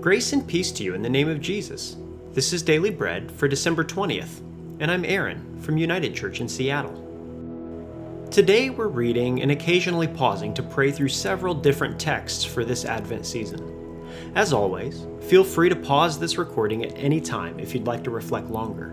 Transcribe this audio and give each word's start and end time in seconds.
Grace 0.00 0.32
and 0.32 0.46
peace 0.46 0.70
to 0.70 0.84
you 0.84 0.94
in 0.94 1.02
the 1.02 1.08
name 1.08 1.28
of 1.28 1.40
Jesus. 1.40 1.96
This 2.32 2.52
is 2.52 2.62
Daily 2.62 2.90
Bread 2.90 3.32
for 3.32 3.48
December 3.48 3.82
20th, 3.82 4.38
and 4.78 4.92
I'm 4.92 5.04
Aaron 5.04 5.60
from 5.60 5.76
United 5.76 6.14
Church 6.14 6.40
in 6.40 6.48
Seattle. 6.48 6.94
Today 8.30 8.70
we're 8.70 8.86
reading 8.86 9.42
and 9.42 9.50
occasionally 9.50 10.06
pausing 10.06 10.54
to 10.54 10.62
pray 10.62 10.92
through 10.92 11.08
several 11.08 11.52
different 11.52 11.98
texts 11.98 12.44
for 12.44 12.64
this 12.64 12.84
Advent 12.84 13.26
season. 13.26 14.06
As 14.36 14.52
always, 14.52 15.04
feel 15.22 15.42
free 15.42 15.68
to 15.68 15.74
pause 15.74 16.16
this 16.16 16.38
recording 16.38 16.84
at 16.84 16.96
any 16.96 17.20
time 17.20 17.58
if 17.58 17.74
you'd 17.74 17.88
like 17.88 18.04
to 18.04 18.10
reflect 18.10 18.50
longer, 18.50 18.90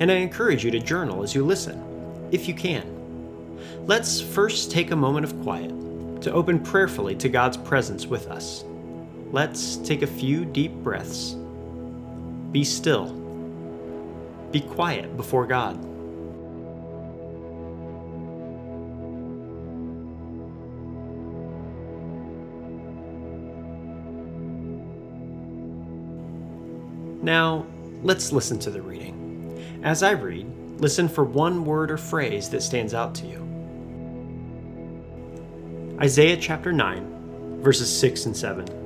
and 0.00 0.10
I 0.10 0.14
encourage 0.14 0.64
you 0.64 0.70
to 0.70 0.80
journal 0.80 1.22
as 1.22 1.34
you 1.34 1.44
listen, 1.44 2.28
if 2.32 2.48
you 2.48 2.54
can. 2.54 3.58
Let's 3.86 4.22
first 4.22 4.70
take 4.70 4.90
a 4.90 4.96
moment 4.96 5.26
of 5.26 5.38
quiet 5.42 6.22
to 6.22 6.32
open 6.32 6.60
prayerfully 6.60 7.14
to 7.16 7.28
God's 7.28 7.58
presence 7.58 8.06
with 8.06 8.28
us. 8.28 8.64
Let's 9.36 9.76
take 9.76 10.00
a 10.00 10.06
few 10.06 10.46
deep 10.46 10.72
breaths. 10.76 11.36
Be 12.52 12.64
still. 12.64 13.12
Be 14.50 14.62
quiet 14.62 15.14
before 15.14 15.46
God. 15.46 15.76
Now, 27.22 27.66
let's 28.02 28.32
listen 28.32 28.58
to 28.60 28.70
the 28.70 28.80
reading. 28.80 29.62
As 29.82 30.02
I 30.02 30.12
read, 30.12 30.50
listen 30.80 31.10
for 31.10 31.24
one 31.24 31.66
word 31.66 31.90
or 31.90 31.98
phrase 31.98 32.48
that 32.48 32.62
stands 32.62 32.94
out 32.94 33.14
to 33.16 33.26
you. 33.26 33.42
Isaiah 36.00 36.38
chapter 36.38 36.72
9, 36.72 37.60
verses 37.60 37.94
6 37.94 38.24
and 38.24 38.34
7. 38.34 38.85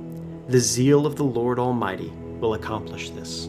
The 0.51 0.59
zeal 0.59 1.05
of 1.05 1.15
the 1.15 1.23
Lord 1.23 1.59
Almighty 1.59 2.11
will 2.41 2.55
accomplish 2.55 3.09
this. 3.11 3.47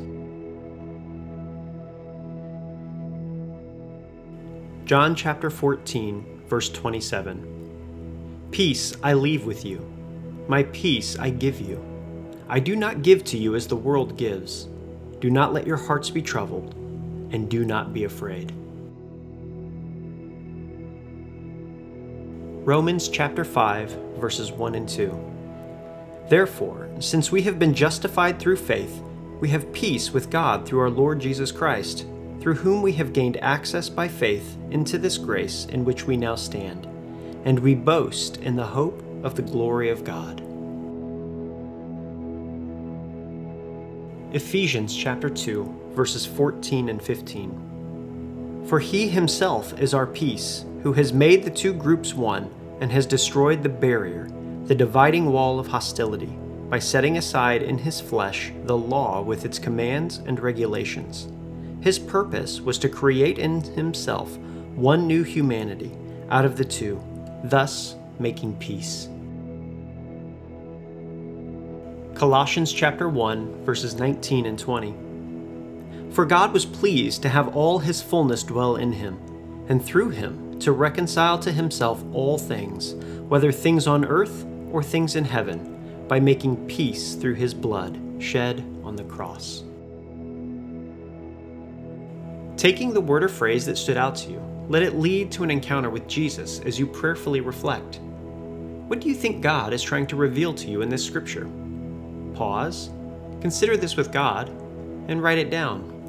John 4.84 5.16
chapter 5.16 5.50
14, 5.50 6.42
verse 6.46 6.68
27. 6.68 8.46
Peace 8.52 8.94
I 9.02 9.14
leave 9.14 9.44
with 9.46 9.64
you, 9.64 9.84
my 10.46 10.62
peace 10.62 11.18
I 11.18 11.30
give 11.30 11.60
you. 11.60 11.84
I 12.48 12.60
do 12.60 12.76
not 12.76 13.02
give 13.02 13.24
to 13.24 13.36
you 13.36 13.56
as 13.56 13.66
the 13.66 13.74
world 13.74 14.16
gives. 14.16 14.68
Do 15.18 15.28
not 15.28 15.52
let 15.52 15.66
your 15.66 15.78
hearts 15.78 16.08
be 16.08 16.22
troubled, 16.22 16.72
and 17.32 17.50
do 17.50 17.64
not 17.64 17.92
be 17.92 18.04
afraid. 18.04 18.52
Romans 22.64 23.08
chapter 23.08 23.44
5, 23.44 23.90
verses 24.20 24.52
1 24.52 24.76
and 24.76 24.88
2. 24.88 25.31
Therefore, 26.28 26.88
since 27.00 27.30
we 27.30 27.42
have 27.42 27.58
been 27.58 27.74
justified 27.74 28.38
through 28.38 28.56
faith, 28.56 29.02
we 29.40 29.48
have 29.48 29.72
peace 29.72 30.12
with 30.12 30.30
God 30.30 30.64
through 30.64 30.80
our 30.80 30.90
Lord 30.90 31.20
Jesus 31.20 31.50
Christ, 31.50 32.06
through 32.40 32.54
whom 32.54 32.80
we 32.82 32.92
have 32.92 33.12
gained 33.12 33.36
access 33.38 33.88
by 33.88 34.08
faith 34.08 34.56
into 34.70 34.98
this 34.98 35.18
grace 35.18 35.66
in 35.66 35.84
which 35.84 36.06
we 36.06 36.16
now 36.16 36.34
stand, 36.34 36.86
and 37.44 37.58
we 37.58 37.74
boast 37.74 38.36
in 38.38 38.56
the 38.56 38.66
hope 38.66 39.02
of 39.24 39.34
the 39.34 39.42
glory 39.42 39.90
of 39.90 40.04
God. 40.04 40.40
Ephesians 44.34 44.96
chapter 44.96 45.28
2, 45.28 45.90
verses 45.94 46.24
14 46.24 46.88
and 46.88 47.02
15. 47.02 48.64
For 48.66 48.78
he 48.80 49.08
himself 49.08 49.78
is 49.78 49.92
our 49.92 50.06
peace 50.06 50.64
who 50.82 50.92
has 50.94 51.12
made 51.12 51.44
the 51.44 51.50
two 51.50 51.74
groups 51.74 52.14
one 52.14 52.50
and 52.80 52.90
has 52.90 53.06
destroyed 53.06 53.62
the 53.62 53.68
barrier, 53.68 54.28
the 54.64 54.74
dividing 54.74 55.32
wall 55.32 55.58
of 55.58 55.66
hostility, 55.66 56.38
by 56.68 56.78
setting 56.78 57.18
aside 57.18 57.62
in 57.62 57.76
his 57.76 58.00
flesh 58.00 58.52
the 58.64 58.76
law 58.76 59.20
with 59.20 59.44
its 59.44 59.58
commands 59.58 60.18
and 60.18 60.40
regulations. 60.40 61.28
His 61.80 61.98
purpose 61.98 62.60
was 62.60 62.78
to 62.78 62.88
create 62.88 63.38
in 63.38 63.60
himself 63.60 64.38
one 64.74 65.06
new 65.06 65.22
humanity 65.22 65.92
out 66.30 66.44
of 66.44 66.56
the 66.56 66.64
two, 66.64 67.02
thus 67.44 67.96
making 68.18 68.56
peace. 68.56 69.08
Colossians 72.14 72.72
chapter 72.72 73.08
1 73.08 73.64
verses 73.64 73.96
19 73.96 74.46
and 74.46 74.58
20. 74.58 74.94
For 76.12 76.24
God 76.24 76.52
was 76.52 76.64
pleased 76.64 77.20
to 77.22 77.28
have 77.28 77.56
all 77.56 77.80
his 77.80 78.00
fullness 78.00 78.44
dwell 78.44 78.76
in 78.76 78.92
him, 78.92 79.18
and 79.68 79.84
through 79.84 80.10
him 80.10 80.58
to 80.60 80.70
reconcile 80.70 81.38
to 81.40 81.50
himself 81.50 82.04
all 82.12 82.38
things, 82.38 82.94
whether 83.28 83.50
things 83.50 83.86
on 83.86 84.04
earth 84.04 84.46
or 84.72 84.82
things 84.82 85.16
in 85.16 85.24
heaven, 85.24 86.06
by 86.08 86.18
making 86.18 86.66
peace 86.66 87.14
through 87.14 87.34
his 87.34 87.54
blood 87.54 88.00
shed 88.18 88.64
on 88.82 88.96
the 88.96 89.04
cross. 89.04 89.62
Taking 92.56 92.92
the 92.92 93.00
word 93.00 93.24
or 93.24 93.28
phrase 93.28 93.64
that 93.66 93.78
stood 93.78 93.96
out 93.96 94.16
to 94.16 94.30
you, 94.30 94.42
let 94.68 94.82
it 94.82 94.96
lead 94.96 95.30
to 95.32 95.42
an 95.42 95.50
encounter 95.50 95.90
with 95.90 96.06
Jesus 96.06 96.60
as 96.60 96.78
you 96.78 96.86
prayerfully 96.86 97.40
reflect. 97.40 98.00
What 98.88 99.00
do 99.00 99.08
you 99.08 99.14
think 99.14 99.42
God 99.42 99.72
is 99.72 99.82
trying 99.82 100.06
to 100.08 100.16
reveal 100.16 100.52
to 100.54 100.70
you 100.70 100.82
in 100.82 100.88
this 100.88 101.04
scripture? 101.04 101.48
Pause, 102.34 102.90
consider 103.40 103.76
this 103.76 103.96
with 103.96 104.12
God, 104.12 104.48
and 105.08 105.22
write 105.22 105.38
it 105.38 105.50
down. 105.50 106.01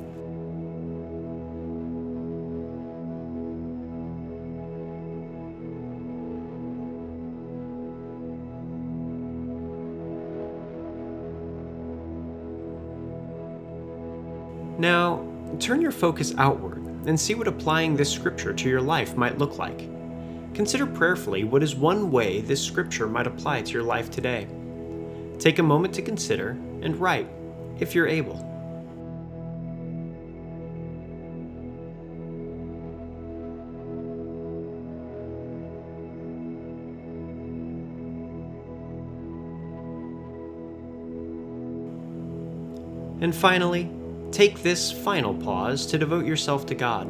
Now, 14.77 15.25
turn 15.59 15.81
your 15.81 15.91
focus 15.91 16.33
outward 16.37 16.77
and 17.05 17.19
see 17.19 17.35
what 17.35 17.47
applying 17.47 17.95
this 17.95 18.11
scripture 18.11 18.53
to 18.53 18.69
your 18.69 18.81
life 18.81 19.15
might 19.15 19.37
look 19.37 19.57
like. 19.57 19.89
Consider 20.53 20.85
prayerfully 20.85 21.43
what 21.43 21.63
is 21.63 21.75
one 21.75 22.11
way 22.11 22.41
this 22.41 22.63
scripture 22.63 23.07
might 23.07 23.27
apply 23.27 23.61
to 23.61 23.71
your 23.71 23.83
life 23.83 24.09
today. 24.09 24.47
Take 25.39 25.59
a 25.59 25.63
moment 25.63 25.93
to 25.95 26.01
consider 26.01 26.51
and 26.81 26.95
write, 26.97 27.27
if 27.79 27.95
you're 27.95 28.07
able. 28.07 28.49
And 43.21 43.33
finally, 43.33 43.89
Take 44.33 44.63
this 44.63 44.91
final 44.91 45.35
pause 45.35 45.85
to 45.85 45.99
devote 45.99 46.25
yourself 46.25 46.65
to 46.65 46.73
God, 46.73 47.07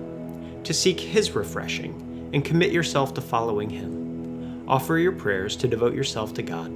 to 0.65 0.73
seek 0.73 0.99
His 0.99 1.31
refreshing, 1.31 2.29
and 2.33 2.43
commit 2.43 2.73
yourself 2.73 3.13
to 3.13 3.21
following 3.21 3.69
Him. 3.69 4.65
Offer 4.67 4.97
your 4.97 5.13
prayers 5.13 5.55
to 5.57 5.67
devote 5.69 5.93
yourself 5.93 6.33
to 6.33 6.43
God. 6.43 6.69